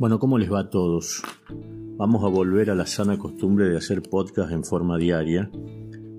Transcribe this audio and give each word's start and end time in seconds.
Bueno, 0.00 0.18
¿cómo 0.18 0.38
les 0.38 0.50
va 0.50 0.60
a 0.60 0.70
todos? 0.70 1.22
Vamos 1.98 2.24
a 2.24 2.28
volver 2.28 2.70
a 2.70 2.74
la 2.74 2.86
sana 2.86 3.18
costumbre 3.18 3.68
de 3.68 3.76
hacer 3.76 4.00
podcast 4.00 4.50
en 4.50 4.64
forma 4.64 4.96
diaria, 4.96 5.50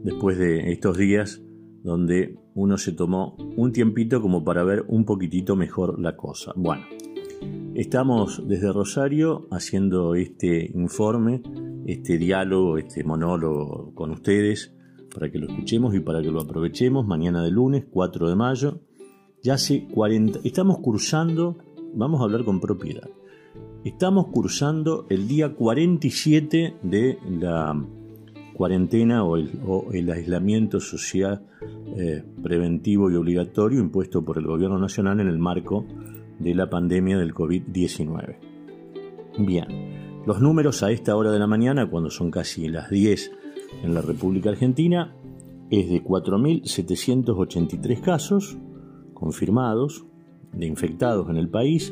después 0.04 0.38
de 0.38 0.72
estos 0.72 1.00
días 1.00 1.42
donde 1.82 2.38
uno 2.54 2.78
se 2.78 2.92
tomó 2.92 3.36
un 3.58 3.72
tiempito 3.72 4.22
como 4.22 4.44
para 4.44 4.64
ver 4.64 4.86
un 4.88 5.04
poquitito 5.04 5.56
mejor 5.56 6.00
la 6.00 6.16
cosa. 6.16 6.54
Bueno, 6.56 6.84
estamos 7.74 8.48
desde 8.48 8.72
Rosario 8.72 9.48
haciendo 9.50 10.14
este 10.14 10.70
informe, 10.76 11.42
este 11.88 12.20
diálogo, 12.20 12.78
este 12.78 13.04
monólogo 13.04 13.96
con 13.96 14.12
ustedes, 14.12 14.76
para 15.12 15.32
que 15.32 15.40
lo 15.40 15.48
escuchemos 15.48 15.96
y 15.96 16.02
para 16.02 16.22
que 16.22 16.30
lo 16.30 16.40
aprovechemos 16.40 17.08
mañana 17.08 17.44
de 17.44 17.50
lunes, 17.50 17.86
4 17.90 18.30
de 18.30 18.36
mayo. 18.36 18.82
Ya 19.42 19.56
hace 19.56 19.88
40, 19.88 20.42
estamos 20.44 20.78
cursando, 20.82 21.58
vamos 21.96 22.22
a 22.22 22.26
hablar 22.26 22.46
con 22.46 22.60
propiedad 22.60 23.10
Estamos 23.84 24.28
cursando 24.28 25.08
el 25.10 25.28
día 25.28 25.56
47 25.56 26.76
de 26.84 27.18
la 27.28 27.84
cuarentena 28.54 29.24
o 29.24 29.38
el, 29.38 30.12
aislamiento 30.12 30.80
social 30.80 31.48
eh, 31.98 32.24
preventivo 32.44 33.10
y 33.10 33.16
obligatorio 33.16 33.80
impuesto 33.80 34.24
por 34.24 34.38
el 34.38 34.46
gobierno 34.46 34.78
nacional 34.78 35.20
en 35.20 35.28
el 35.28 35.40
marco 35.40 35.88
de 36.38 36.54
la 36.54 36.70
pandemia 36.70 37.18
del 37.18 37.34
COVID-19. 37.34 38.38
Bien, 39.40 39.66
los 40.28 40.40
números 40.40 40.84
a 40.84 40.92
esta 40.92 41.16
hora 41.16 41.32
de 41.32 41.40
la 41.40 41.48
mañana, 41.48 41.90
cuando 41.90 42.12
son 42.12 42.30
casi 42.30 42.68
las 42.68 42.92
10 42.92 43.32
en 43.82 43.96
la 43.96 44.04
República 44.04 44.52
Argentina, 44.52 45.16
es 45.72 45.90
de 45.90 46.04
4.783 46.04 48.00
casos 48.00 48.60
confirmados 49.16 50.06
de 50.54 50.68
infectados 50.68 51.28
en 51.32 51.38
el 51.38 51.50
país 51.50 51.92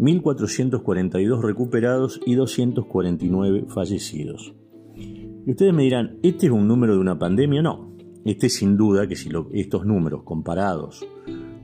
1.442 0.00 1.42
recuperados 1.42 2.20
y 2.24 2.34
249 2.34 3.66
fallecidos. 3.68 4.54
Y 4.96 5.50
ustedes 5.50 5.74
me 5.74 5.82
dirán, 5.82 6.18
¿este 6.22 6.46
es 6.46 6.52
un 6.52 6.66
número 6.66 6.94
de 6.94 7.00
una 7.00 7.18
pandemia? 7.18 7.60
No. 7.60 7.94
Este 8.24 8.48
sin 8.48 8.78
duda 8.78 9.06
que 9.06 9.14
si 9.14 9.30
estos 9.52 9.84
números 9.84 10.22
comparados 10.22 11.06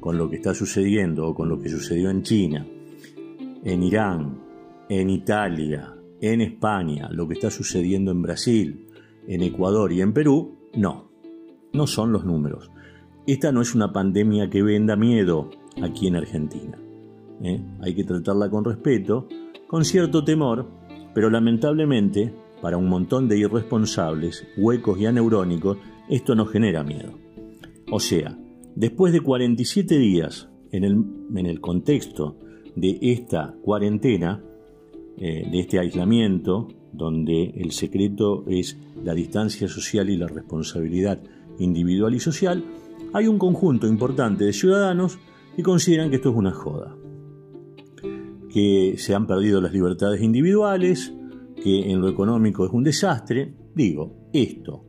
con 0.01 0.19
lo 0.19 0.29
que 0.29 0.37
está 0.37 0.55
sucediendo 0.55 1.27
o 1.27 1.35
con 1.35 1.49
lo 1.49 1.59
que 1.59 1.71
sucedió 1.71 2.11
en 2.11 2.23
China, 2.23 2.67
en 3.65 3.83
Irán, 3.83 4.39
en 4.91 5.09
Italia, 5.09 5.95
en 6.21 6.43
España, 6.43 7.09
lo 7.11 7.27
que 7.27 7.35
está 7.35 7.51
sucediendo 7.51 8.11
en 8.11 8.21
Brasil, 8.21 8.87
en 9.27 9.43
Ecuador 9.43 9.93
y 9.93 10.03
en 10.03 10.13
Perú, 10.13 10.59
no. 10.75 11.11
No 11.73 11.87
son 11.87 12.13
los 12.13 12.27
números. 12.27 12.71
Esta 13.27 13.51
no 13.51 13.63
es 13.63 13.75
una 13.75 13.93
pandemia 13.93 14.51
que 14.51 14.63
venda 14.63 14.95
miedo 14.95 15.51
aquí 15.83 16.07
en 16.07 16.17
Argentina. 16.17 16.79
¿Eh? 17.43 17.61
hay 17.81 17.95
que 17.95 18.05
tratarla 18.05 18.51
con 18.51 18.65
respeto, 18.65 19.29
con 19.67 19.85
cierto 19.85 20.25
temor, 20.25 20.69
pero 21.15 21.31
lamentablemente, 21.31 22.33
para 22.61 22.77
un 22.77 22.89
montón 22.89 23.29
de 23.29 23.39
irresponsables, 23.39 24.47
huecos 24.57 24.99
y 24.99 25.07
aneurónicos, 25.07 25.79
esto 26.09 26.35
no 26.35 26.47
genera 26.47 26.83
miedo. 26.83 27.19
O 27.91 28.01
sea, 28.01 28.39
después 28.75 29.13
de 29.13 29.21
47 29.21 29.99
días 29.99 30.49
en 30.73 30.85
el, 30.85 31.05
en 31.35 31.47
el 31.47 31.61
contexto 31.61 32.37
de 32.75 32.99
esta 33.01 33.55
cuarentena, 33.63 34.43
eh, 35.19 35.49
de 35.51 35.61
este 35.61 35.79
aislamiento, 35.79 36.69
donde 36.93 37.51
el 37.57 37.73
secreto 37.73 38.45
es 38.47 38.79
la 39.03 39.15
distancia 39.15 39.69
social 39.69 40.11
y 40.11 40.17
la 40.17 40.27
responsabilidad 40.27 41.23
individual 41.59 42.15
y 42.15 42.21
social, 42.21 42.65
hay 43.13 43.27
un 43.27 43.39
conjunto 43.39 43.87
importante 43.87 44.45
de 44.45 44.53
ciudadanos 44.53 45.19
que 45.55 45.63
consideran 45.63 46.11
que 46.11 46.17
esto 46.17 46.31
es 46.31 46.37
una 46.37 46.53
joda 46.53 46.95
que 48.57 48.95
se 48.97 49.15
han 49.15 49.27
perdido 49.27 49.61
las 49.61 49.75
libertades 49.75 50.23
individuales, 50.23 51.13
que 51.63 51.93
en 51.93 52.01
lo 52.01 52.09
económico 52.09 52.65
es 52.65 52.73
un 52.73 52.85
desastre. 52.85 53.55
Digo, 53.75 54.31
esto, 54.33 54.83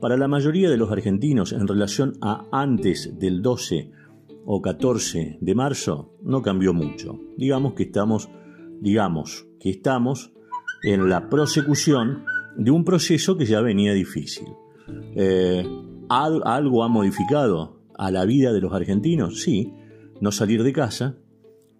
para 0.00 0.16
la 0.16 0.26
mayoría 0.26 0.68
de 0.68 0.76
los 0.76 0.90
argentinos 0.90 1.52
en 1.52 1.68
relación 1.68 2.14
a 2.20 2.48
antes 2.50 3.16
del 3.20 3.40
12 3.40 3.92
o 4.44 4.60
14 4.60 5.38
de 5.40 5.54
marzo, 5.54 6.16
no 6.24 6.42
cambió 6.42 6.74
mucho. 6.74 7.20
Digamos 7.36 7.74
que 7.74 7.84
estamos, 7.84 8.28
digamos 8.80 9.46
que 9.60 9.70
estamos 9.70 10.32
en 10.82 11.08
la 11.08 11.28
prosecución 11.28 12.24
de 12.56 12.72
un 12.72 12.84
proceso 12.84 13.36
que 13.36 13.46
ya 13.46 13.60
venía 13.60 13.92
difícil. 13.92 14.48
Eh, 15.14 15.64
¿Algo 16.08 16.82
ha 16.82 16.88
modificado 16.88 17.84
a 17.94 18.10
la 18.10 18.24
vida 18.24 18.52
de 18.52 18.60
los 18.60 18.72
argentinos? 18.72 19.42
Sí, 19.42 19.72
no 20.20 20.32
salir 20.32 20.64
de 20.64 20.72
casa, 20.72 21.21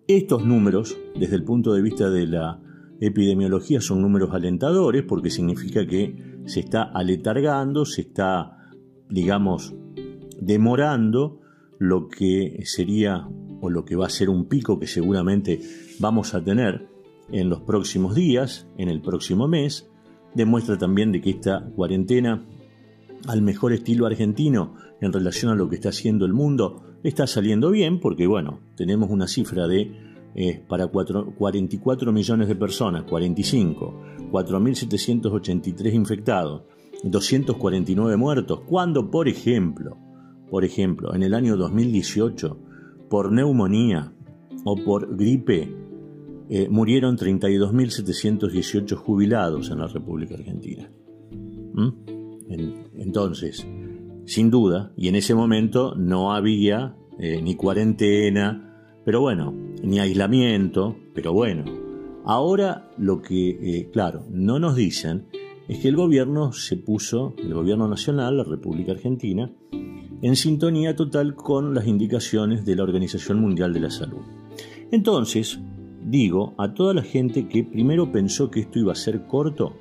estos 0.07 0.45
números, 0.45 0.97
desde 1.19 1.37
el 1.37 1.45
punto 1.45 1.73
de 1.73 1.83
vista 1.83 2.11
de 2.11 2.27
la 2.27 2.61
epidemiología, 3.01 3.81
son 3.81 4.03
números 4.03 4.31
alentadores 4.33 5.05
porque 5.05 5.31
significa 5.31 5.87
que 5.87 6.41
se 6.47 6.61
está 6.61 6.83
aletargando, 6.83 7.85
se 7.85 8.03
está, 8.03 8.71
digamos, 9.09 9.75
demorando 10.41 11.41
lo 11.79 12.09
que 12.09 12.63
sería 12.65 13.29
o 13.61 13.71
lo 13.71 13.85
que 13.85 13.97
va 13.97 14.07
a 14.07 14.11
ser 14.11 14.29
un 14.29 14.47
pico 14.47 14.79
que 14.79 14.87
seguramente 14.87 15.61
vamos 15.99 16.35
a 16.35 16.43
tener 16.43 16.89
en 17.31 17.49
los 17.49 17.61
próximos 17.63 18.15
días, 18.15 18.69
en 18.79 18.89
el 18.89 19.01
próximo 19.01 19.49
mes. 19.49 19.89
Demuestra 20.35 20.79
también 20.79 21.13
de 21.13 21.21
que 21.21 21.31
esta 21.31 21.65
cuarentena, 21.75 22.45
al 23.27 23.43
mejor 23.43 23.73
estilo 23.73 24.07
argentino 24.07 24.75
en 25.01 25.13
relación 25.13 25.53
a 25.53 25.55
lo 25.55 25.69
que 25.69 25.77
está 25.77 25.91
haciendo 25.91 26.25
el 26.25 26.33
mundo, 26.33 26.92
está 27.03 27.27
saliendo 27.27 27.71
bien 27.71 28.01
porque, 28.01 28.27
bueno, 28.27 28.61
tenemos 28.77 29.11
una 29.11 29.27
cifra 29.27 29.67
de 29.67 30.13
eh, 30.35 30.63
para 30.67 30.87
44 30.87 32.13
millones 32.13 32.49
de 32.49 32.57
personas, 32.57 33.05
45, 33.05 34.01
4.783 34.31 35.93
infectados, 35.93 36.63
249 37.05 38.17
muertos, 38.17 38.61
cuando, 38.67 39.11
por 39.11 39.29
ejemplo, 39.29 39.99
por 40.51 40.65
ejemplo, 40.65 41.15
en 41.15 41.23
el 41.23 41.35
año 41.35 41.57
2018, 41.57 42.59
por 43.11 43.31
neumonía 43.31 44.13
o 44.65 44.77
por 44.77 45.17
gripe, 45.17 45.75
eh, 46.49 46.69
murieron 46.71 47.17
32.718 47.17 48.95
jubilados 48.97 49.71
en 49.71 49.79
la 49.79 49.87
República 49.87 50.35
Argentina. 50.35 50.91
¿Mm? 51.75 51.89
entonces, 52.99 53.67
sin 54.25 54.51
duda, 54.51 54.93
y 54.97 55.09
en 55.09 55.17
ese 55.17 55.35
momento 55.35 55.95
no 55.97 56.33
había 56.33 56.97
eh, 57.19 57.41
ni 57.43 57.55
cuarentena, 57.55 59.01
pero 59.05 59.21
bueno, 59.21 59.55
ni 59.83 59.99
aislamiento, 59.99 60.97
pero 61.15 61.33
bueno. 61.33 61.65
Ahora 62.25 62.91
lo 62.99 63.21
que, 63.21 63.51
eh, 63.51 63.91
claro, 63.93 64.25
no 64.31 64.59
nos 64.59 64.77
dicen 64.77 65.27
es 65.69 65.79
que 65.79 65.89
el 65.89 65.97
gobierno 65.97 66.53
se 66.53 66.77
puso, 66.77 67.35
el 67.39 67.53
gobierno 67.55 67.89
nacional, 67.89 68.37
la 68.37 68.45
República 68.45 68.93
Argentina, 68.93 69.51
en 70.23 70.37
sintonía 70.37 70.95
total 70.95 71.35
con 71.35 71.75
las 71.75 71.87
indicaciones 71.87 72.65
de 72.65 72.77
la 72.77 72.85
Organización 72.85 73.41
Mundial 73.41 73.73
de 73.73 73.81
la 73.81 73.91
Salud. 73.91 74.23
Entonces, 74.93 75.59
digo 76.05 76.55
a 76.59 76.75
toda 76.75 76.95
la 76.95 77.03
gente 77.03 77.49
que 77.49 77.65
primero 77.65 78.13
pensó 78.13 78.51
que 78.51 78.61
esto 78.61 78.79
iba 78.79 78.93
a 78.93 78.97
ser 78.97 79.27
corto, 79.27 79.75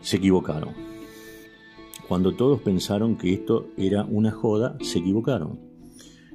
se 0.00 0.18
equivocaron. 0.18 0.95
Cuando 2.08 2.34
todos 2.34 2.60
pensaron 2.60 3.16
que 3.16 3.32
esto 3.32 3.68
era 3.76 4.04
una 4.04 4.30
joda, 4.30 4.76
se 4.80 5.00
equivocaron. 5.00 5.58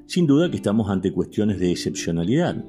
Sin 0.05 0.27
duda 0.27 0.49
que 0.49 0.57
estamos 0.57 0.89
ante 0.89 1.13
cuestiones 1.13 1.59
de 1.59 1.71
excepcionalidad. 1.71 2.65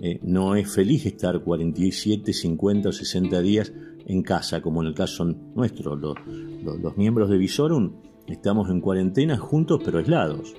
Eh, 0.00 0.20
no 0.22 0.54
es 0.54 0.70
feliz 0.70 1.06
estar 1.06 1.40
47, 1.40 2.32
50 2.32 2.88
o 2.88 2.92
60 2.92 3.40
días 3.40 3.72
en 4.06 4.22
casa, 4.22 4.60
como 4.60 4.82
en 4.82 4.88
el 4.88 4.94
caso 4.94 5.24
nuestro. 5.24 5.96
Los, 5.96 6.96
miembros 6.96 7.30
de 7.30 7.38
Visorum 7.38 7.92
estamos 8.26 8.68
en 8.68 8.80
cuarentena 8.80 9.38
juntos 9.38 9.80
pero 9.82 9.98
aislados. 9.98 10.54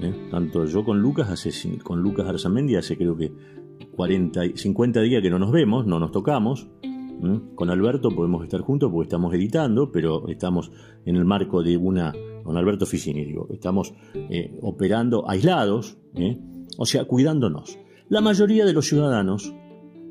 ¿eh? 0.00 0.28
Tanto 0.30 0.66
yo 0.66 0.84
con 0.84 1.00
Lucas, 1.00 1.30
hace, 1.30 1.78
con 1.78 2.02
Lucas 2.02 2.28
Arzamendi 2.28 2.76
hace 2.76 2.98
creo 2.98 3.16
que 3.16 3.32
40, 3.94 4.42
50 4.54 5.00
días 5.00 5.22
que 5.22 5.30
no 5.30 5.38
nos 5.38 5.52
vemos, 5.52 5.86
no 5.86 5.98
nos 5.98 6.12
tocamos, 6.12 6.68
Con 7.54 7.70
Alberto 7.70 8.10
podemos 8.10 8.44
estar 8.44 8.60
juntos 8.60 8.90
porque 8.92 9.06
estamos 9.06 9.32
editando, 9.34 9.90
pero 9.90 10.28
estamos 10.28 10.70
en 11.04 11.16
el 11.16 11.24
marco 11.24 11.62
de 11.62 11.76
una, 11.76 12.12
con 12.42 12.56
Alberto 12.56 12.84
Ficini 12.84 13.24
digo, 13.24 13.48
estamos 13.50 13.94
eh, 14.14 14.56
operando 14.60 15.28
aislados, 15.28 15.96
¿eh? 16.14 16.38
o 16.76 16.84
sea, 16.84 17.06
cuidándonos. 17.06 17.78
La 18.08 18.20
mayoría 18.20 18.66
de 18.66 18.72
los 18.74 18.86
ciudadanos 18.86 19.52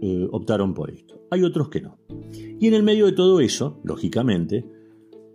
eh, 0.02 0.28
optaron 0.32 0.74
por 0.74 0.90
esto, 0.90 1.22
hay 1.30 1.44
otros 1.44 1.70
que 1.70 1.82
no. 1.82 2.00
Y 2.34 2.68
en 2.68 2.74
el 2.74 2.84
medio 2.84 3.06
de 3.06 3.12
todo 3.12 3.40
eso, 3.40 3.80
lógicamente, 3.84 4.66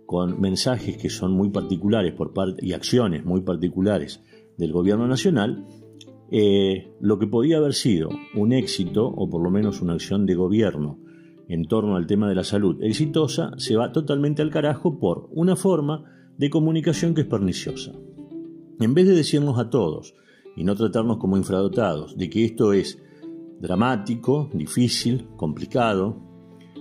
con 0.05 0.41
mensajes 0.41 0.97
que 0.97 1.09
son 1.09 1.31
muy 1.31 1.51
particulares 1.51 2.13
por 2.13 2.33
parte 2.33 2.65
y 2.65 2.73
acciones 2.73 3.23
muy 3.23 3.41
particulares 3.41 4.21
del 4.57 4.73
gobierno 4.73 5.07
nacional, 5.07 5.65
lo 6.99 7.19
que 7.19 7.27
podía 7.27 7.57
haber 7.57 7.73
sido 7.73 8.09
un 8.35 8.53
éxito, 8.53 9.05
o 9.07 9.29
por 9.29 9.41
lo 9.41 9.51
menos 9.51 9.81
una 9.81 9.93
acción 9.93 10.25
de 10.25 10.35
gobierno 10.35 10.99
en 11.53 11.65
torno 11.65 11.97
al 11.97 12.07
tema 12.07 12.29
de 12.29 12.35
la 12.35 12.45
salud 12.45 12.81
exitosa, 12.81 13.51
se 13.57 13.75
va 13.75 13.91
totalmente 13.91 14.41
al 14.41 14.51
carajo 14.51 14.97
por 14.99 15.27
una 15.31 15.57
forma 15.57 16.05
de 16.37 16.49
comunicación 16.49 17.13
que 17.13 17.21
es 17.21 17.27
perniciosa. 17.27 17.91
En 18.79 18.93
vez 18.93 19.05
de 19.05 19.13
decirnos 19.13 19.59
a 19.59 19.69
todos, 19.69 20.15
y 20.55 20.63
no 20.63 20.75
tratarnos 20.75 21.17
como 21.17 21.35
infradotados, 21.35 22.17
de 22.17 22.29
que 22.29 22.45
esto 22.45 22.71
es 22.71 22.99
dramático, 23.59 24.49
difícil, 24.53 25.27
complicado, 25.35 26.21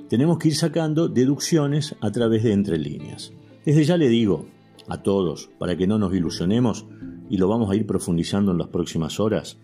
tenemos 0.08 0.38
que 0.38 0.48
ir 0.48 0.54
sacando 0.54 1.08
deducciones 1.08 1.96
a 2.00 2.12
través 2.12 2.44
de 2.44 2.52
entre 2.52 2.78
líneas. 2.78 3.32
Desde 3.66 3.82
ya 3.82 3.96
le 3.96 4.08
digo 4.08 4.46
a 4.88 5.02
todos, 5.02 5.50
para 5.58 5.76
que 5.76 5.88
no 5.88 5.98
nos 5.98 6.14
ilusionemos, 6.14 6.86
y 7.28 7.38
lo 7.38 7.48
vamos 7.48 7.70
a 7.70 7.74
ir 7.74 7.86
profundizando 7.86 8.52
en 8.52 8.58
las 8.58 8.68
próximas 8.68 9.18
horas, 9.18 9.58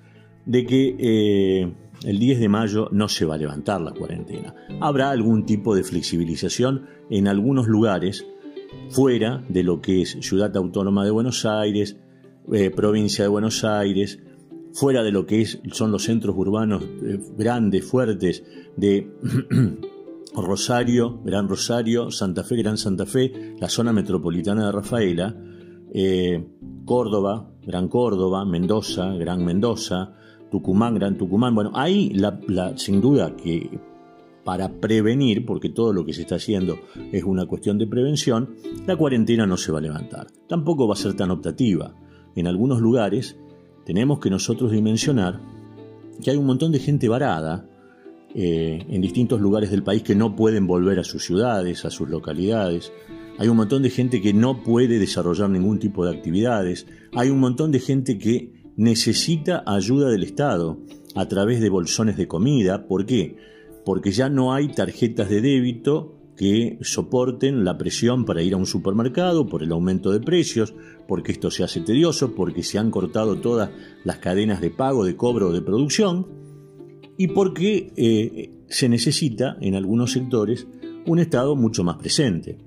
de 0.46 0.64
que 0.64 0.96
eh, 0.98 1.72
el 2.04 2.18
10 2.18 2.40
de 2.40 2.48
mayo 2.48 2.88
no 2.92 3.08
se 3.08 3.26
va 3.26 3.34
a 3.34 3.38
levantar 3.38 3.80
la 3.80 3.92
cuarentena. 3.92 4.54
Habrá 4.80 5.10
algún 5.10 5.44
tipo 5.44 5.74
de 5.74 5.82
flexibilización 5.82 6.86
en 7.10 7.28
algunos 7.28 7.66
lugares 7.66 8.24
fuera 8.88 9.44
de 9.48 9.64
lo 9.64 9.80
que 9.80 10.02
es 10.02 10.16
Ciudad 10.20 10.56
Autónoma 10.56 11.04
de 11.04 11.10
Buenos 11.10 11.44
Aires, 11.44 11.96
eh, 12.52 12.70
provincia 12.70 13.24
de 13.24 13.28
Buenos 13.28 13.64
Aires, 13.64 14.20
fuera 14.72 15.02
de 15.02 15.10
lo 15.10 15.26
que 15.26 15.42
es, 15.42 15.60
son 15.72 15.90
los 15.90 16.04
centros 16.04 16.36
urbanos 16.36 16.82
eh, 16.84 17.18
grandes, 17.36 17.84
fuertes 17.84 18.44
de 18.76 19.10
Rosario, 20.34 21.20
Gran 21.24 21.48
Rosario, 21.48 22.10
Santa 22.12 22.44
Fe, 22.44 22.56
Gran 22.56 22.78
Santa 22.78 23.06
Fe, 23.06 23.56
la 23.58 23.68
zona 23.68 23.92
metropolitana 23.92 24.66
de 24.66 24.72
Rafaela, 24.72 25.34
Córdoba, 26.84 27.50
Gran 27.62 27.88
Córdoba, 27.88 28.44
Mendoza, 28.44 29.14
Gran 29.14 29.44
Mendoza, 29.44 30.12
Tucumán, 30.50 30.94
Gran 30.94 31.16
Tucumán. 31.16 31.54
Bueno, 31.54 31.72
ahí 31.74 32.10
la, 32.10 32.38
sin 32.76 33.00
duda 33.00 33.36
que 33.36 33.78
para 34.44 34.80
prevenir, 34.80 35.44
porque 35.44 35.70
todo 35.70 35.92
lo 35.92 36.04
que 36.04 36.12
se 36.12 36.22
está 36.22 36.36
haciendo 36.36 36.78
es 37.10 37.24
una 37.24 37.46
cuestión 37.46 37.78
de 37.78 37.86
prevención, 37.86 38.54
la 38.86 38.96
cuarentena 38.96 39.46
no 39.46 39.56
se 39.56 39.72
va 39.72 39.78
a 39.78 39.82
levantar. 39.82 40.28
Tampoco 40.48 40.86
va 40.86 40.94
a 40.94 40.96
ser 40.96 41.14
tan 41.14 41.32
optativa. 41.32 41.94
En 42.36 42.46
algunos 42.46 42.80
lugares 42.80 43.36
tenemos 43.84 44.20
que 44.20 44.30
nosotros 44.30 44.70
dimensionar 44.70 45.40
que 46.22 46.30
hay 46.30 46.36
un 46.36 46.46
montón 46.46 46.70
de 46.72 46.78
gente 46.78 47.08
varada 47.08 47.68
eh, 48.34 48.84
en 48.88 49.00
distintos 49.00 49.40
lugares 49.40 49.70
del 49.70 49.82
país 49.82 50.02
que 50.02 50.14
no 50.14 50.36
pueden 50.36 50.66
volver 50.66 50.98
a 50.98 51.04
sus 51.04 51.24
ciudades, 51.24 51.84
a 51.84 51.90
sus 51.90 52.08
localidades, 52.08 52.92
hay 53.38 53.48
un 53.48 53.56
montón 53.56 53.82
de 53.82 53.90
gente 53.90 54.22
que 54.22 54.32
no 54.32 54.62
puede 54.62 54.98
desarrollar 54.98 55.50
ningún 55.50 55.78
tipo 55.78 56.04
de 56.04 56.16
actividades, 56.16 56.86
hay 57.14 57.30
un 57.30 57.38
montón 57.38 57.70
de 57.70 57.80
gente 57.80 58.18
que 58.18 58.52
necesita 58.76 59.62
ayuda 59.66 60.08
del 60.08 60.22
Estado 60.22 60.78
a 61.14 61.26
través 61.28 61.60
de 61.60 61.70
bolsones 61.70 62.16
de 62.16 62.28
comida. 62.28 62.86
¿Por 62.86 63.06
qué? 63.06 63.36
Porque 63.84 64.12
ya 64.12 64.28
no 64.28 64.52
hay 64.52 64.68
tarjetas 64.68 65.28
de 65.28 65.40
débito 65.40 66.16
que 66.36 66.78
soporten 66.82 67.64
la 67.64 67.78
presión 67.78 68.26
para 68.26 68.42
ir 68.42 68.52
a 68.54 68.58
un 68.58 68.66
supermercado 68.66 69.46
por 69.46 69.62
el 69.62 69.72
aumento 69.72 70.12
de 70.12 70.20
precios, 70.20 70.74
porque 71.08 71.32
esto 71.32 71.50
se 71.50 71.64
hace 71.64 71.80
tedioso, 71.80 72.34
porque 72.34 72.62
se 72.62 72.78
han 72.78 72.90
cortado 72.90 73.40
todas 73.40 73.70
las 74.04 74.18
cadenas 74.18 74.60
de 74.60 74.70
pago, 74.70 75.04
de 75.04 75.16
cobro, 75.16 75.52
de 75.52 75.62
producción, 75.62 76.26
y 77.16 77.28
porque 77.28 77.92
eh, 77.96 78.50
se 78.68 78.88
necesita 78.90 79.56
en 79.62 79.74
algunos 79.74 80.12
sectores 80.12 80.66
un 81.06 81.18
Estado 81.18 81.56
mucho 81.56 81.84
más 81.84 81.96
presente. 81.96 82.58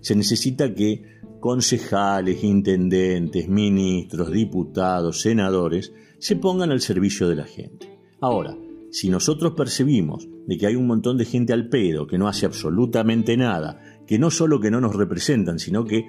Se 0.00 0.14
necesita 0.14 0.72
que 0.72 1.15
concejales, 1.46 2.42
intendentes, 2.42 3.48
ministros, 3.48 4.32
diputados, 4.32 5.20
senadores 5.20 5.92
se 6.18 6.34
pongan 6.34 6.72
al 6.72 6.80
servicio 6.80 7.28
de 7.28 7.36
la 7.36 7.44
gente. 7.44 8.00
Ahora, 8.20 8.58
si 8.90 9.10
nosotros 9.10 9.52
percibimos 9.52 10.28
de 10.44 10.58
que 10.58 10.66
hay 10.66 10.74
un 10.74 10.88
montón 10.88 11.16
de 11.16 11.24
gente 11.24 11.52
al 11.52 11.68
pedo 11.68 12.08
que 12.08 12.18
no 12.18 12.26
hace 12.26 12.46
absolutamente 12.46 13.36
nada, 13.36 13.80
que 14.08 14.18
no 14.18 14.32
solo 14.32 14.58
que 14.58 14.72
no 14.72 14.80
nos 14.80 14.96
representan, 14.96 15.60
sino 15.60 15.84
que 15.84 16.06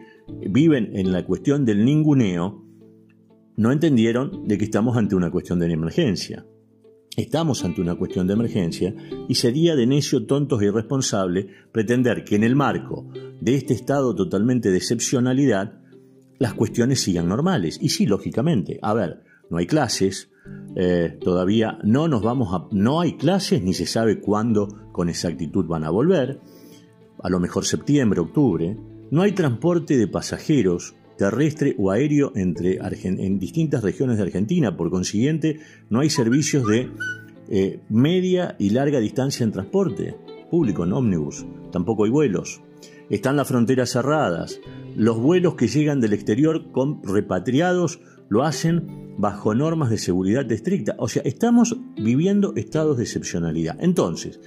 viven 0.49 0.97
en 0.97 1.11
la 1.11 1.23
cuestión 1.23 1.65
del 1.65 1.85
ninguneo, 1.85 2.65
no 3.57 3.71
entendieron 3.71 4.47
de 4.47 4.57
que 4.57 4.65
estamos 4.65 4.97
ante 4.97 5.13
una 5.13 5.29
cuestión 5.29 5.59
de 5.59 5.71
emergencia. 5.71 6.47
Estamos 7.17 7.65
ante 7.65 7.81
una 7.81 7.95
cuestión 7.95 8.27
de 8.27 8.33
emergencia 8.33 8.93
y 9.27 9.33
sería 9.33 9.75
de 9.75 9.87
necio, 9.87 10.27
tontos 10.27 10.61
e 10.61 10.65
irresponsable 10.65 11.47
pretender 11.71 12.23
que 12.23 12.35
en 12.35 12.43
el 12.43 12.55
marco 12.55 13.07
de 13.41 13.55
este 13.55 13.73
estado 13.73 14.13
totalmente 14.13 14.69
de 14.69 14.77
excepcionalidad 14.77 15.79
las 16.37 16.53
cuestiones 16.53 17.01
sigan 17.01 17.27
normales. 17.27 17.79
Y 17.81 17.89
sí, 17.89 18.05
lógicamente, 18.05 18.77
a 18.83 18.93
ver, 18.93 19.23
no 19.49 19.57
hay 19.57 19.65
clases, 19.65 20.29
eh, 20.75 21.17
todavía 21.19 21.79
no 21.83 22.07
nos 22.07 22.21
vamos 22.21 22.53
a... 22.53 22.67
no 22.71 23.01
hay 23.01 23.17
clases 23.17 23.63
ni 23.63 23.73
se 23.73 23.87
sabe 23.87 24.19
cuándo 24.19 24.67
con 24.91 25.09
exactitud 25.09 25.65
van 25.65 25.85
a 25.85 25.89
volver, 25.89 26.39
a 27.19 27.29
lo 27.31 27.39
mejor 27.39 27.65
septiembre, 27.65 28.19
octubre, 28.19 28.77
no 29.09 29.23
hay 29.23 29.31
transporte 29.31 29.97
de 29.97 30.07
pasajeros, 30.07 30.93
terrestre 31.17 31.75
o 31.77 31.91
aéreo 31.91 32.31
entre 32.35 32.79
en 33.03 33.39
distintas 33.39 33.83
regiones 33.83 34.17
de 34.17 34.23
Argentina. 34.23 34.77
Por 34.77 34.89
consiguiente, 34.89 35.59
no 35.89 35.99
hay 35.99 36.09
servicios 36.09 36.67
de 36.67 36.89
eh, 37.49 37.79
media 37.89 38.55
y 38.59 38.69
larga 38.69 38.99
distancia 38.99 39.43
en 39.43 39.51
transporte 39.51 40.15
público, 40.49 40.83
en 40.83 40.93
ómnibus. 40.93 41.45
Tampoco 41.71 42.05
hay 42.05 42.11
vuelos. 42.11 42.61
Están 43.09 43.37
las 43.37 43.47
fronteras 43.47 43.91
cerradas. 43.91 44.59
Los 44.95 45.19
vuelos 45.19 45.55
que 45.55 45.67
llegan 45.67 46.01
del 46.01 46.13
exterior 46.13 46.71
con 46.71 47.01
repatriados 47.03 47.99
lo 48.29 48.43
hacen 48.43 49.15
bajo 49.17 49.55
normas 49.55 49.89
de 49.89 49.97
seguridad 49.97 50.49
estricta. 50.51 50.95
O 50.99 51.07
sea, 51.07 51.23
estamos 51.23 51.77
viviendo 51.97 52.53
estados 52.55 52.97
de 52.97 53.03
excepcionalidad. 53.03 53.77
Entonces, 53.79 54.39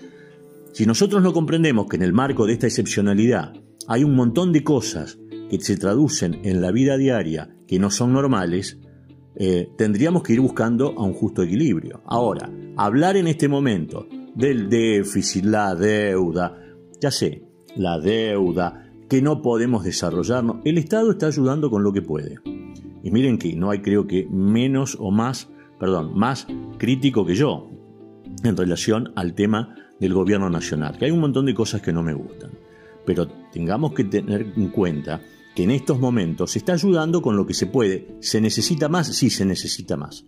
si 0.72 0.86
nosotros 0.86 1.22
no 1.22 1.32
comprendemos 1.32 1.86
que 1.88 1.96
en 1.96 2.02
el 2.02 2.12
marco 2.12 2.46
de 2.46 2.52
esta 2.52 2.66
excepcionalidad 2.66 3.54
hay 3.88 4.04
un 4.04 4.14
montón 4.14 4.52
de 4.52 4.62
cosas 4.62 5.18
que 5.50 5.60
se 5.60 5.76
traducen 5.76 6.40
en 6.44 6.62
la 6.62 6.70
vida 6.70 6.96
diaria 6.96 7.50
que 7.66 7.78
no 7.78 7.90
son 7.90 8.12
normales, 8.12 8.78
eh, 9.34 9.68
tendríamos 9.76 10.22
que 10.22 10.32
ir 10.32 10.40
buscando 10.40 10.94
a 10.96 11.02
un 11.02 11.12
justo 11.12 11.42
equilibrio. 11.42 12.02
Ahora, 12.06 12.50
hablar 12.76 13.16
en 13.16 13.26
este 13.26 13.48
momento 13.48 14.06
del 14.34 14.68
déficit, 14.68 15.44
la 15.44 15.74
deuda, 15.74 16.56
ya 17.00 17.10
sé, 17.10 17.42
la 17.76 17.98
deuda, 17.98 18.86
que 19.08 19.20
no 19.20 19.42
podemos 19.42 19.82
desarrollarnos, 19.82 20.58
el 20.64 20.78
Estado 20.78 21.10
está 21.10 21.26
ayudando 21.26 21.68
con 21.68 21.82
lo 21.82 21.92
que 21.92 22.02
puede. 22.02 22.36
Y 23.02 23.10
miren 23.10 23.38
que 23.38 23.54
no 23.56 23.70
hay 23.70 23.80
creo 23.80 24.06
que 24.06 24.26
menos 24.30 24.96
o 25.00 25.10
más, 25.10 25.48
perdón, 25.80 26.16
más 26.16 26.46
crítico 26.78 27.26
que 27.26 27.34
yo 27.34 27.70
en 28.44 28.56
relación 28.56 29.12
al 29.16 29.34
tema 29.34 29.74
del 29.98 30.14
gobierno 30.14 30.48
nacional, 30.48 30.96
que 30.96 31.06
hay 31.06 31.10
un 31.10 31.20
montón 31.20 31.46
de 31.46 31.54
cosas 31.54 31.82
que 31.82 31.92
no 31.92 32.02
me 32.02 32.14
gustan. 32.14 32.50
Pero 33.04 33.26
tengamos 33.52 33.94
que 33.94 34.04
tener 34.04 34.52
en 34.56 34.68
cuenta 34.68 35.20
que 35.54 35.64
en 35.64 35.70
estos 35.70 35.98
momentos 35.98 36.52
se 36.52 36.58
está 36.58 36.74
ayudando 36.74 37.22
con 37.22 37.36
lo 37.36 37.46
que 37.46 37.54
se 37.54 37.66
puede. 37.66 38.16
¿Se 38.20 38.40
necesita 38.40 38.88
más? 38.88 39.08
Sí, 39.08 39.30
se 39.30 39.44
necesita 39.44 39.96
más. 39.96 40.24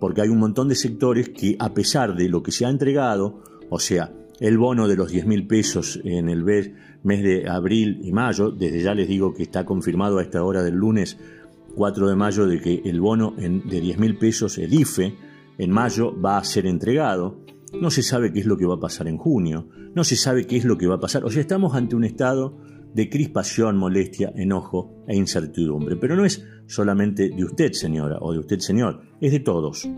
Porque 0.00 0.22
hay 0.22 0.28
un 0.28 0.38
montón 0.38 0.68
de 0.68 0.74
sectores 0.74 1.30
que 1.30 1.56
a 1.58 1.74
pesar 1.74 2.14
de 2.14 2.28
lo 2.28 2.42
que 2.42 2.52
se 2.52 2.64
ha 2.64 2.70
entregado, 2.70 3.42
o 3.68 3.78
sea, 3.78 4.12
el 4.40 4.56
bono 4.56 4.86
de 4.86 4.96
los 4.96 5.10
10 5.10 5.26
mil 5.26 5.46
pesos 5.46 6.00
en 6.04 6.28
el 6.28 6.44
mes 6.44 7.22
de 7.22 7.48
abril 7.48 8.00
y 8.02 8.12
mayo, 8.12 8.50
desde 8.50 8.82
ya 8.82 8.94
les 8.94 9.08
digo 9.08 9.34
que 9.34 9.42
está 9.42 9.64
confirmado 9.64 10.18
a 10.18 10.22
esta 10.22 10.42
hora 10.44 10.62
del 10.62 10.76
lunes 10.76 11.18
4 11.74 12.08
de 12.08 12.16
mayo 12.16 12.46
de 12.46 12.60
que 12.60 12.82
el 12.84 13.00
bono 13.00 13.34
de 13.36 13.80
10 13.80 13.98
mil 13.98 14.16
pesos, 14.16 14.58
el 14.58 14.72
IFE, 14.72 15.14
en 15.58 15.70
mayo 15.70 16.18
va 16.20 16.38
a 16.38 16.44
ser 16.44 16.66
entregado. 16.66 17.44
No 17.78 17.90
se 17.90 18.02
sabe 18.02 18.32
qué 18.32 18.40
es 18.40 18.46
lo 18.46 18.56
que 18.56 18.64
va 18.64 18.76
a 18.76 18.80
pasar 18.80 19.08
en 19.08 19.18
junio, 19.18 19.68
no 19.94 20.04
se 20.04 20.16
sabe 20.16 20.46
qué 20.46 20.56
es 20.56 20.64
lo 20.64 20.78
que 20.78 20.86
va 20.86 20.94
a 20.94 21.00
pasar. 21.00 21.24
O 21.24 21.30
sea, 21.30 21.40
estamos 21.40 21.74
ante 21.74 21.96
un 21.96 22.04
estado 22.04 22.56
de 22.94 23.08
crispación, 23.08 23.76
molestia, 23.76 24.32
enojo 24.34 25.04
e 25.06 25.16
incertidumbre. 25.16 25.96
Pero 25.96 26.16
no 26.16 26.24
es 26.24 26.44
solamente 26.66 27.30
de 27.30 27.44
usted, 27.44 27.72
señora, 27.72 28.18
o 28.20 28.32
de 28.32 28.38
usted, 28.38 28.58
señor, 28.58 29.02
es 29.20 29.32
de 29.32 29.40
todos. 29.40 29.88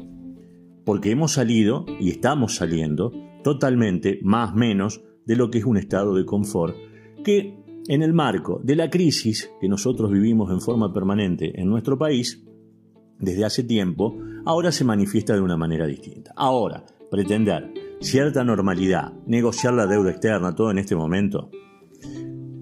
Porque 0.84 1.10
hemos 1.10 1.32
salido 1.32 1.86
y 1.98 2.10
estamos 2.10 2.56
saliendo 2.56 3.12
totalmente, 3.42 4.18
más 4.22 4.54
menos, 4.54 5.02
de 5.26 5.36
lo 5.36 5.50
que 5.50 5.58
es 5.58 5.64
un 5.64 5.76
estado 5.76 6.14
de 6.14 6.24
confort 6.24 6.74
que 7.24 7.56
en 7.88 8.02
el 8.02 8.12
marco 8.12 8.60
de 8.62 8.76
la 8.76 8.90
crisis 8.90 9.50
que 9.60 9.68
nosotros 9.68 10.10
vivimos 10.10 10.50
en 10.50 10.60
forma 10.60 10.92
permanente 10.92 11.60
en 11.60 11.68
nuestro 11.68 11.98
país, 11.98 12.44
desde 13.18 13.44
hace 13.44 13.64
tiempo, 13.64 14.16
ahora 14.46 14.72
se 14.72 14.84
manifiesta 14.84 15.34
de 15.34 15.40
una 15.40 15.56
manera 15.56 15.86
distinta. 15.86 16.32
Ahora, 16.36 16.84
pretender 17.10 17.72
cierta 18.00 18.44
normalidad, 18.44 19.12
negociar 19.26 19.74
la 19.74 19.86
deuda 19.86 20.10
externa, 20.10 20.54
todo 20.54 20.70
en 20.70 20.78
este 20.78 20.96
momento, 20.96 21.50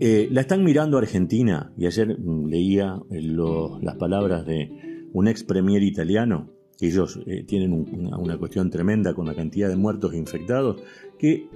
eh, 0.00 0.28
la 0.30 0.42
están 0.42 0.64
mirando 0.64 0.98
Argentina, 0.98 1.72
y 1.76 1.86
ayer 1.86 2.18
mm, 2.18 2.46
leía 2.46 3.00
eh, 3.10 3.20
las 3.20 3.96
palabras 3.96 4.46
de 4.46 5.08
un 5.12 5.28
ex 5.28 5.44
premier 5.44 5.82
italiano, 5.82 6.52
ellos 6.80 7.18
eh, 7.26 7.42
tienen 7.44 7.72
una, 7.72 8.38
cuestión 8.38 8.70
tremenda 8.70 9.12
con 9.14 9.26
la 9.26 9.34
cantidad 9.34 9.68
de 9.68 9.76
muertos 9.76 10.12
e 10.12 10.16
infectados, 10.16 10.80
que 11.18 11.48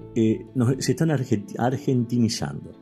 se 0.79 0.93
están 0.93 1.11
argentinizando. 1.59 2.73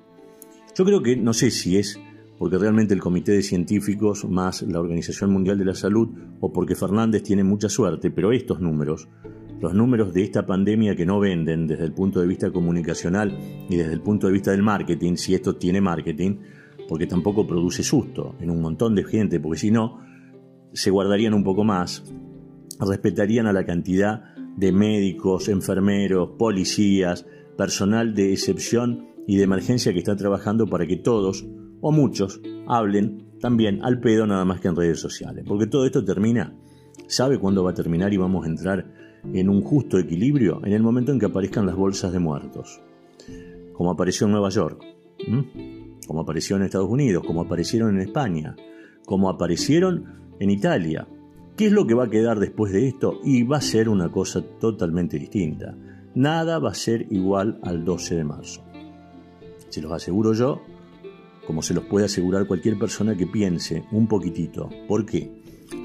Yo 0.74 0.84
creo 0.86 1.02
que, 1.02 1.16
no 1.16 1.34
sé 1.34 1.50
si 1.50 1.76
es 1.76 2.00
porque 2.40 2.56
realmente 2.56 2.94
el 2.94 3.00
Comité 3.00 3.32
de 3.32 3.42
Científicos 3.42 4.24
más 4.24 4.62
la 4.62 4.80
Organización 4.80 5.30
Mundial 5.30 5.58
de 5.58 5.66
la 5.66 5.74
Salud 5.74 6.08
o 6.40 6.50
porque 6.50 6.74
Fernández 6.74 7.22
tiene 7.22 7.44
mucha 7.44 7.68
suerte, 7.68 8.10
pero 8.10 8.32
estos 8.32 8.60
números 8.62 9.08
los 9.60 9.74
números 9.74 10.14
de 10.14 10.22
esta 10.22 10.46
pandemia 10.46 10.96
que 10.96 11.04
no 11.04 11.20
venden 11.20 11.66
desde 11.66 11.84
el 11.84 11.92
punto 11.92 12.20
de 12.20 12.26
vista 12.26 12.50
comunicacional 12.50 13.38
y 13.68 13.76
desde 13.76 13.92
el 13.92 14.00
punto 14.00 14.26
de 14.26 14.32
vista 14.32 14.50
del 14.52 14.62
marketing, 14.62 15.16
si 15.16 15.34
esto 15.34 15.56
tiene 15.56 15.80
marketing, 15.80 16.38
porque 16.88 17.06
tampoco 17.06 17.46
produce 17.46 17.82
susto 17.82 18.34
en 18.40 18.50
un 18.50 18.60
montón 18.60 18.94
de 18.94 19.04
gente, 19.04 19.38
porque 19.38 19.60
si 19.60 19.70
no, 19.70 20.00
se 20.72 20.90
guardarían 20.90 21.34
un 21.34 21.44
poco 21.44 21.62
más, 21.62 22.02
respetarían 22.80 23.46
a 23.46 23.52
la 23.52 23.66
cantidad 23.66 24.34
de 24.56 24.72
médicos, 24.72 25.48
enfermeros, 25.48 26.30
policías, 26.38 27.26
personal 27.56 28.14
de 28.14 28.32
excepción 28.32 29.08
y 29.26 29.36
de 29.36 29.44
emergencia 29.44 29.92
que 29.92 29.98
está 29.98 30.16
trabajando 30.16 30.66
para 30.66 30.86
que 30.86 30.96
todos, 30.96 31.46
o 31.82 31.92
muchos, 31.92 32.40
hablen 32.66 33.30
también 33.40 33.84
al 33.84 34.00
pedo 34.00 34.26
nada 34.26 34.44
más 34.44 34.60
que 34.60 34.68
en 34.68 34.76
redes 34.76 35.00
sociales. 35.00 35.44
Porque 35.46 35.66
todo 35.66 35.84
esto 35.84 36.04
termina, 36.04 36.56
sabe 37.08 37.38
cuándo 37.38 37.62
va 37.62 37.72
a 37.72 37.74
terminar 37.74 38.12
y 38.12 38.16
vamos 38.16 38.46
a 38.46 38.48
entrar 38.48 38.99
en 39.32 39.48
un 39.48 39.62
justo 39.62 39.98
equilibrio 39.98 40.60
en 40.64 40.72
el 40.72 40.82
momento 40.82 41.12
en 41.12 41.18
que 41.18 41.26
aparezcan 41.26 41.66
las 41.66 41.76
bolsas 41.76 42.12
de 42.12 42.18
muertos, 42.18 42.80
como 43.72 43.90
apareció 43.90 44.26
en 44.26 44.32
Nueva 44.32 44.50
York, 44.50 44.82
como 46.06 46.20
apareció 46.20 46.56
en 46.56 46.62
Estados 46.62 46.90
Unidos, 46.90 47.24
como 47.26 47.42
aparecieron 47.42 47.94
en 47.94 48.02
España, 48.02 48.56
como 49.04 49.28
aparecieron 49.28 50.34
en 50.38 50.50
Italia. 50.50 51.06
¿Qué 51.56 51.66
es 51.66 51.72
lo 51.72 51.86
que 51.86 51.94
va 51.94 52.04
a 52.04 52.10
quedar 52.10 52.38
después 52.38 52.72
de 52.72 52.88
esto? 52.88 53.20
Y 53.22 53.42
va 53.42 53.58
a 53.58 53.62
ser 53.62 53.88
una 53.88 54.10
cosa 54.10 54.42
totalmente 54.42 55.18
distinta. 55.18 55.76
Nada 56.14 56.58
va 56.58 56.70
a 56.70 56.74
ser 56.74 57.06
igual 57.10 57.60
al 57.62 57.84
12 57.84 58.16
de 58.16 58.24
marzo. 58.24 58.64
Se 59.68 59.80
los 59.80 59.92
aseguro 59.92 60.32
yo, 60.32 60.62
como 61.46 61.62
se 61.62 61.74
los 61.74 61.84
puede 61.84 62.06
asegurar 62.06 62.46
cualquier 62.46 62.78
persona 62.78 63.16
que 63.16 63.26
piense 63.26 63.84
un 63.92 64.08
poquitito. 64.08 64.68
¿Por 64.88 65.04
qué? 65.04 65.30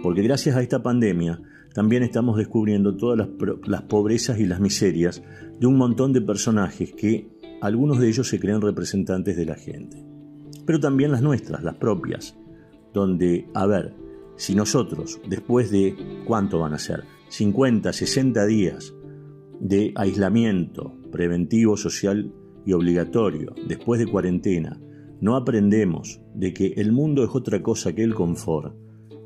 Porque 0.02 0.22
gracias 0.22 0.56
a 0.56 0.62
esta 0.62 0.82
pandemia, 0.82 1.40
también 1.76 2.04
estamos 2.04 2.38
descubriendo 2.38 2.96
todas 2.96 3.28
las, 3.68 3.82
pobrezas 3.82 4.40
y 4.40 4.46
las 4.46 4.62
miserias 4.62 5.22
de 5.60 5.68
un 5.68 5.76
montón 5.76 6.14
de 6.14 6.22
personajes 6.22 6.94
que 6.94 7.28
algunos 7.60 8.00
de 8.00 8.08
ellos 8.08 8.30
se 8.30 8.40
creen 8.40 8.62
representantes 8.62 9.36
de 9.36 9.46
la 9.46 9.56
gente. 9.56 10.02
Pero 10.66 10.80
también 10.80 11.12
las 11.12 11.22
nuestras, 11.22 11.64
las 11.64 11.76
propias, 11.76 12.38
donde, 12.94 13.50
a 13.54 13.66
ver, 13.66 13.94
si 14.38 14.56
nosotros, 14.56 15.20
después 15.28 15.70
de, 15.70 16.24
¿cuánto 16.26 16.60
van 16.60 16.74
a 16.74 16.80
ser? 16.80 17.04
50, 17.28 17.92
60 17.92 18.46
días 18.46 18.94
de 19.60 19.92
aislamiento 19.98 20.94
preventivo, 21.12 21.76
social 21.76 22.32
y 22.66 22.72
obligatorio, 22.72 23.54
después 23.68 24.00
de 24.00 24.08
cuarentena, 24.08 24.80
no 25.20 25.36
aprendemos 25.36 26.22
de 26.34 26.54
que 26.54 26.68
el 26.78 26.94
mundo 26.94 27.26
es 27.26 27.32
otra 27.34 27.62
cosa 27.62 27.94
que 27.94 28.04
el 28.04 28.16
confort 28.16 28.78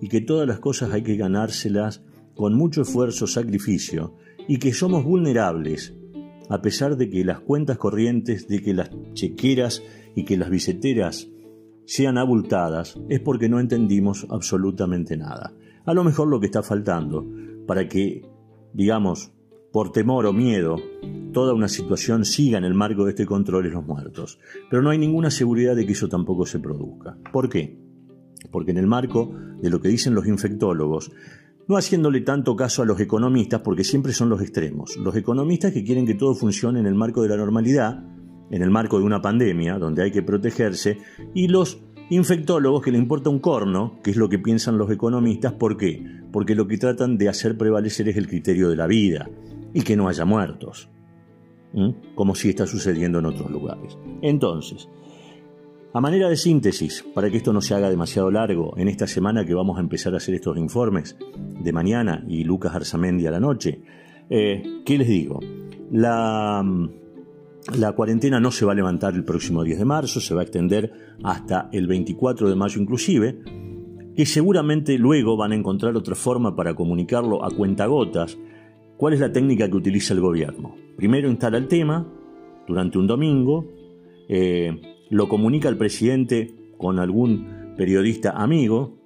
y 0.01 0.07
que 0.07 0.21
todas 0.21 0.47
las 0.47 0.57
cosas 0.57 0.91
hay 0.93 1.03
que 1.03 1.15
ganárselas 1.15 2.03
con 2.39 2.53
mucho 2.53 2.83
esfuerzo, 2.83 3.27
sacrificio, 3.27 4.15
y 4.47 4.59
que 4.59 4.71
somos 4.73 5.03
vulnerables, 5.03 5.93
a 6.49 6.61
pesar 6.61 6.95
de 6.95 7.09
que 7.09 7.25
las 7.25 7.41
cuentas 7.41 7.77
corrientes, 7.77 8.47
de 8.47 8.61
que 8.61 8.73
las 8.73 8.91
chequeras 9.11 9.83
y 10.15 10.23
que 10.23 10.37
las 10.37 10.49
biseteras 10.49 11.27
sean 11.85 12.17
abultadas, 12.17 12.97
es 13.09 13.19
porque 13.19 13.49
no 13.49 13.59
entendimos 13.59 14.25
absolutamente 14.29 15.17
nada. 15.17 15.53
A 15.83 15.93
lo 15.93 16.05
mejor 16.05 16.29
lo 16.29 16.39
que 16.39 16.45
está 16.45 16.63
faltando 16.63 17.27
para 17.67 17.89
que, 17.89 18.25
digamos, 18.73 19.33
por 19.73 19.91
temor 19.91 20.25
o 20.25 20.31
miedo, 20.31 20.77
toda 21.33 21.53
una 21.53 21.67
situación 21.67 22.23
siga 22.23 22.57
en 22.57 22.63
el 22.63 22.73
marco 22.73 23.03
de 23.03 23.09
este 23.09 23.25
control 23.25 23.65
es 23.65 23.73
los 23.73 23.85
muertos. 23.85 24.39
Pero 24.69 24.81
no 24.81 24.91
hay 24.91 24.97
ninguna 24.97 25.29
seguridad 25.29 25.75
de 25.75 25.85
que 25.85 25.91
eso 25.91 26.07
tampoco 26.07 26.45
se 26.45 26.59
produzca. 26.59 27.17
¿Por 27.33 27.49
qué? 27.49 27.77
Porque 28.49 28.71
en 28.71 28.77
el 28.77 28.87
marco 28.87 29.35
de 29.61 29.69
lo 29.69 29.81
que 29.81 29.89
dicen 29.89 30.15
los 30.15 30.25
infectólogos, 30.25 31.11
no 31.69 31.77
haciéndole 31.77 32.21
tanto 32.21 32.55
caso 32.55 32.81
a 32.81 32.85
los 32.85 32.99
economistas, 32.99 33.61
porque 33.61 33.83
siempre 33.83 34.11
son 34.11 34.27
los 34.27 34.41
extremos. 34.41 34.97
Los 34.97 35.15
economistas 35.15 35.71
que 35.71 35.83
quieren 35.83 36.07
que 36.07 36.15
todo 36.15 36.33
funcione 36.33 36.79
en 36.79 36.87
el 36.87 36.95
marco 36.95 37.21
de 37.21 37.29
la 37.29 37.37
normalidad, 37.37 38.03
en 38.49 38.63
el 38.63 38.71
marco 38.71 38.97
de 38.97 39.05
una 39.05 39.21
pandemia, 39.21 39.77
donde 39.77 40.01
hay 40.01 40.11
que 40.11 40.23
protegerse, 40.23 40.97
y 41.35 41.47
los 41.47 41.79
infectólogos 42.09 42.81
que 42.81 42.91
le 42.91 42.97
importa 42.97 43.29
un 43.29 43.37
corno, 43.37 43.99
que 44.03 44.09
es 44.09 44.17
lo 44.17 44.29
que 44.29 44.39
piensan 44.39 44.79
los 44.79 44.89
economistas, 44.89 45.53
¿por 45.53 45.77
qué? 45.77 46.03
Porque 46.31 46.55
lo 46.55 46.67
que 46.67 46.79
tratan 46.79 47.19
de 47.19 47.29
hacer 47.29 47.55
prevalecer 47.55 48.09
es 48.09 48.17
el 48.17 48.27
criterio 48.27 48.69
de 48.69 48.75
la 48.75 48.87
vida 48.87 49.29
y 49.71 49.83
que 49.83 49.95
no 49.95 50.07
haya 50.09 50.25
muertos, 50.25 50.89
como 52.15 52.33
si 52.33 52.49
está 52.49 52.65
sucediendo 52.65 53.19
en 53.19 53.27
otros 53.27 53.51
lugares. 53.51 53.95
Entonces, 54.23 54.89
a 55.91 56.01
manera 56.01 56.29
de 56.29 56.35
síntesis, 56.35 57.03
para 57.15 57.31
que 57.31 57.37
esto 57.37 57.51
no 57.51 57.61
se 57.61 57.73
haga 57.73 57.89
demasiado 57.89 58.29
largo, 58.29 58.77
en 58.77 58.87
esta 58.87 59.07
semana 59.07 59.45
que 59.45 59.55
vamos 59.55 59.77
a 59.77 59.81
empezar 59.81 60.13
a 60.13 60.17
hacer 60.17 60.35
estos 60.35 60.57
informes 60.57 61.17
de 61.37 61.73
mañana 61.73 62.23
y 62.27 62.43
Lucas 62.43 62.75
Arzamendi 62.75 63.25
a 63.25 63.31
la 63.31 63.39
noche, 63.39 63.81
eh, 64.29 64.81
¿qué 64.85 64.97
les 64.99 65.07
digo? 65.07 65.39
La, 65.91 66.63
cuarentena 67.95 68.39
no 68.39 68.51
se 68.51 68.65
va 68.65 68.73
a 68.73 68.75
levantar 68.75 69.15
el 69.15 69.23
próximo 69.23 69.63
10 69.63 69.79
de 69.79 69.85
marzo, 69.85 70.19
se 70.19 70.35
va 70.35 70.41
a 70.41 70.43
extender 70.43 70.93
hasta 71.23 71.69
el 71.71 71.87
24 71.87 72.49
de 72.49 72.55
mayo 72.55 72.79
inclusive, 72.79 73.39
que 74.15 74.25
seguramente 74.27 74.97
luego 74.99 75.37
van 75.37 75.53
a 75.53 75.55
encontrar 75.55 75.95
otra 75.95 76.13
forma 76.13 76.55
para 76.55 76.75
comunicarlo 76.75 77.43
a 77.43 77.49
cuentagotas. 77.49 78.37
¿Cuál 78.97 79.13
es 79.13 79.21
la 79.21 79.31
técnica 79.31 79.67
que 79.69 79.77
utiliza 79.77 80.13
el 80.13 80.19
gobierno? 80.19 80.75
Primero 80.97 81.29
instala 81.29 81.57
el 81.57 81.67
tema 81.67 82.07
durante 82.67 82.99
un 82.99 83.07
domingo, 83.07 83.65
eh, 84.27 84.88
lo 85.09 85.27
comunica 85.27 85.69
el 85.69 85.77
presidente 85.77 86.53
con 86.77 86.99
algún 86.99 87.73
periodista 87.77 88.31
amigo, 88.31 88.97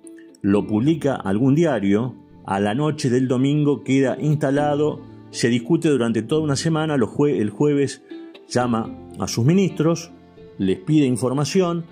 lo 0.41 0.67
publica 0.67 1.15
algún 1.15 1.55
diario, 1.55 2.15
a 2.45 2.59
la 2.59 2.75
noche 2.75 3.09
del 3.09 3.27
domingo 3.27 3.83
queda 3.83 4.17
instalado, 4.19 5.01
se 5.31 5.47
discute 5.47 5.89
durante 5.89 6.21
toda 6.21 6.41
una 6.41 6.55
semana, 6.55 6.95
el 6.95 7.49
jueves 7.49 8.03
llama 8.49 8.95
a 9.19 9.27
sus 9.27 9.45
ministros, 9.45 10.11
les 10.57 10.79
pide 10.79 11.05
información, 11.05 11.85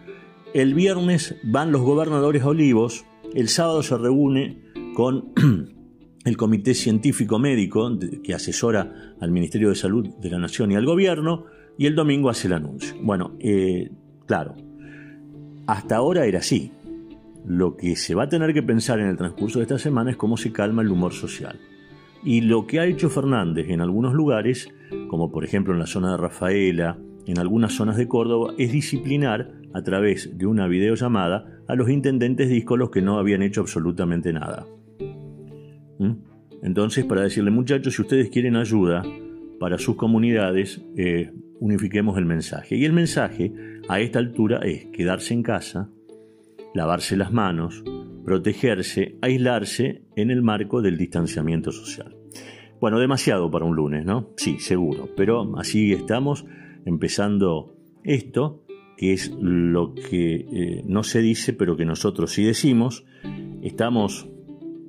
el 0.54 0.74
viernes 0.74 1.36
van 1.44 1.72
los 1.72 1.82
gobernadores 1.82 2.44
a 2.44 2.50
Olivos, 2.50 3.06
el 3.34 3.48
sábado 3.48 3.84
se 3.84 3.98
reúne 3.98 4.62
con 4.94 5.32
el 6.26 6.38
Comité 6.38 6.74
Científico 6.74 7.40
Médico 7.40 7.98
que 8.24 8.34
asesora 8.34 9.16
al 9.20 9.32
Ministerio 9.32 9.70
de 9.70 9.76
Salud 9.76 10.10
de 10.20 10.30
la 10.30 10.38
Nación 10.38 10.72
y 10.72 10.76
al 10.76 10.86
Gobierno, 10.86 11.46
y 11.78 11.86
el 11.86 11.96
domingo 11.96 12.30
hace 12.30 12.48
el 12.48 12.54
anuncio. 12.54 12.96
Bueno, 13.02 13.38
eh, 13.40 13.90
Claro, 14.32 14.56
hasta 15.68 15.98
ahora 15.98 16.26
era 16.26 16.40
así. 16.40 16.72
Lo 17.46 17.76
que 17.76 17.98
se 17.98 18.16
va 18.16 18.24
a 18.24 18.30
tener 18.30 18.54
que 18.54 18.64
pensar 18.64 18.98
en 19.02 19.08
el 19.08 19.18
transcurso 19.18 19.60
de 19.60 19.64
esta 19.64 19.78
semana 19.78 20.12
es 20.12 20.16
cómo 20.16 20.38
se 20.38 20.54
calma 20.54 20.84
el 20.84 20.88
humor 20.88 21.12
social. 21.12 21.60
Y 22.24 22.40
lo 22.40 22.66
que 22.66 22.80
ha 22.80 22.86
hecho 22.86 23.10
Fernández 23.10 23.70
en 23.70 23.82
algunos 23.82 24.14
lugares, 24.14 24.70
como 25.10 25.34
por 25.34 25.44
ejemplo 25.44 25.74
en 25.74 25.80
la 25.80 25.86
zona 25.86 26.12
de 26.12 26.18
Rafaela, 26.18 26.98
en 27.28 27.40
algunas 27.40 27.74
zonas 27.74 27.98
de 27.98 28.08
Córdoba, 28.08 28.54
es 28.58 28.72
disciplinar 28.72 29.52
a 29.74 29.82
través 29.82 30.38
de 30.38 30.46
una 30.46 30.66
videollamada 30.66 31.60
a 31.68 31.76
los 31.76 31.90
intendentes 31.90 32.48
díscolos 32.48 32.90
que 32.90 33.02
no 33.02 33.20
habían 33.20 33.42
hecho 33.42 33.60
absolutamente 33.60 34.32
nada. 34.32 34.66
¿Mm? 36.00 36.14
Entonces, 36.64 37.04
para 37.04 37.24
decirle 37.24 37.52
muchachos, 37.52 37.96
si 37.96 38.02
ustedes 38.02 38.30
quieren 38.30 38.56
ayuda 38.56 39.04
para 39.60 39.78
sus 39.78 39.98
comunidades, 39.98 40.82
eh, 40.96 41.34
unifiquemos 41.60 42.18
el 42.18 42.26
mensaje. 42.26 42.76
Y 42.76 42.86
el 42.86 42.94
mensaje 42.94 43.54
a 43.88 44.00
esta 44.00 44.20
altura 44.20 44.60
es 44.64 44.86
quedarse 44.88 45.34
en 45.34 45.44
casa, 45.44 45.90
lavarse 46.74 47.18
las 47.18 47.32
manos, 47.32 47.84
protegerse, 48.24 49.18
aislarse 49.22 50.04
en 50.16 50.32
el 50.32 50.42
marco 50.42 50.82
del 50.82 50.98
distanciamiento 50.98 51.72
social. 51.72 52.16
Bueno, 52.80 53.00
demasiado 53.00 53.52
para 53.52 53.66
un 53.66 53.76
lunes, 53.76 54.06
¿no? 54.06 54.30
Sí, 54.38 54.60
seguro, 54.60 55.10
pero 55.16 55.58
así 55.58 55.94
estamos 55.94 56.46
empezando 56.86 57.76
esto, 58.04 58.64
que 58.98 59.14
es 59.14 59.32
lo 59.40 59.94
que 59.94 60.36
eh, 60.36 60.84
no 60.86 61.04
se 61.04 61.22
dice, 61.22 61.54
pero 61.54 61.78
que 61.78 61.86
nosotros 61.86 62.32
sí 62.32 62.44
decimos. 62.44 63.06
Estamos 63.62 64.28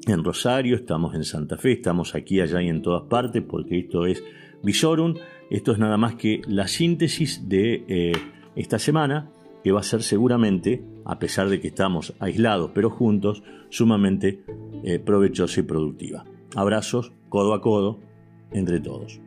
en 0.06 0.24
Rosario, 0.24 0.76
estamos 0.76 1.14
en 1.14 1.24
Santa 1.24 1.58
Fe, 1.58 1.72
estamos 1.72 2.14
aquí, 2.14 2.40
allá 2.40 2.62
y 2.62 2.68
en 2.68 2.82
todas 2.82 3.02
partes, 3.08 3.42
porque 3.42 3.78
esto 3.78 4.06
es 4.06 4.22
Visorum. 4.62 5.14
Esto 5.50 5.72
es 5.72 5.78
nada 5.78 5.98
más 5.98 6.14
que 6.14 6.40
la 6.48 6.66
síntesis 6.66 7.46
de 7.48 7.84
eh, 7.86 8.12
esta 8.56 8.78
semana, 8.78 9.30
que 9.62 9.72
va 9.72 9.80
a 9.80 9.84
ser 9.84 10.02
seguramente, 10.02 10.84
a 11.04 11.18
pesar 11.18 11.48
de 11.48 11.60
que 11.60 11.68
estamos 11.68 12.14
aislados 12.18 12.70
pero 12.74 12.90
juntos, 12.90 13.42
sumamente 13.70 14.44
eh, 14.84 14.98
provechosa 14.98 15.60
y 15.60 15.62
productiva. 15.64 16.24
Abrazos, 16.54 17.12
codo 17.28 17.54
a 17.54 17.60
codo, 17.60 18.00
entre 18.50 18.80
todos. 18.80 19.20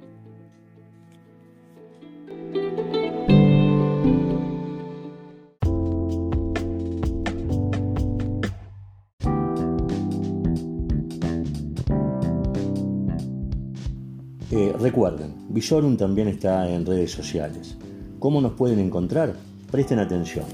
Eh, 14.51 14.73
recuerden, 14.79 15.33
Visorum 15.49 15.97
también 15.97 16.27
está 16.27 16.69
en 16.69 16.85
redes 16.85 17.11
sociales. 17.11 17.77
¿Cómo 18.19 18.41
nos 18.41 18.53
pueden 18.53 18.79
encontrar? 18.79 19.35
Presten 19.71 19.99
atención. 19.99 20.45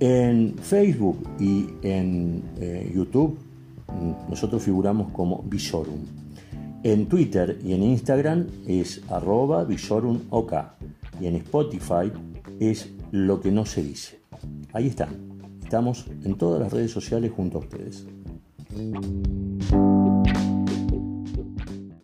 En 0.00 0.56
Facebook 0.58 1.18
y 1.40 1.66
en 1.82 2.42
eh, 2.58 2.92
YouTube 2.94 3.38
mm, 3.88 4.30
nosotros 4.30 4.62
figuramos 4.62 5.10
como 5.12 5.42
Visorum. 5.42 6.00
En 6.82 7.06
Twitter 7.06 7.58
y 7.64 7.72
en 7.72 7.82
Instagram 7.82 8.46
es 8.66 9.02
arroba 9.08 9.64
visorumok. 9.64 10.54
Y 11.20 11.26
en 11.26 11.36
Spotify 11.36 12.12
es 12.60 12.90
lo 13.10 13.40
que 13.40 13.50
no 13.50 13.66
se 13.66 13.82
dice. 13.82 14.20
Ahí 14.72 14.88
están. 14.88 15.08
Estamos 15.62 16.06
en 16.24 16.36
todas 16.36 16.60
las 16.60 16.72
redes 16.72 16.92
sociales 16.92 17.32
junto 17.34 17.58
a 17.58 17.60
ustedes. 17.62 18.06